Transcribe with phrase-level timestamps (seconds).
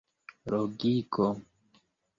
[0.51, 1.27] logiko